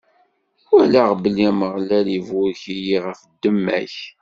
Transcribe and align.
Walaɣ 0.71 1.09
belli 1.21 1.45
Ameɣlal 1.51 2.07
iburek-iyi 2.17 2.97
ɣef 3.05 3.19
ddemma-k. 3.31 3.95